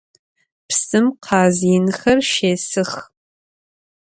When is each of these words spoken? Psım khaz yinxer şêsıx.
Psım 0.67 1.07
khaz 1.23 1.57
yinxer 1.69 2.19
şêsıx. 2.31 2.91